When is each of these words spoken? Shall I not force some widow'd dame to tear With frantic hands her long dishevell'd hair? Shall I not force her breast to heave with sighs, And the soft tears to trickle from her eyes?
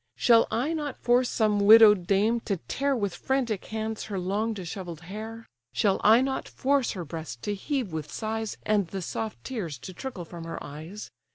Shall 0.15 0.47
I 0.49 0.73
not 0.73 0.97
force 0.97 1.29
some 1.29 1.59
widow'd 1.59 2.07
dame 2.07 2.39
to 2.45 2.57
tear 2.67 2.95
With 2.95 3.13
frantic 3.13 3.65
hands 3.65 4.05
her 4.05 4.17
long 4.17 4.55
dishevell'd 4.55 5.01
hair? 5.01 5.45
Shall 5.73 6.01
I 6.03 6.21
not 6.21 6.47
force 6.49 6.93
her 6.93 7.05
breast 7.05 7.43
to 7.43 7.53
heave 7.53 7.93
with 7.93 8.11
sighs, 8.11 8.57
And 8.63 8.87
the 8.87 9.03
soft 9.03 9.43
tears 9.43 9.77
to 9.77 9.93
trickle 9.93 10.25
from 10.25 10.43
her 10.45 10.57
eyes? 10.63 11.11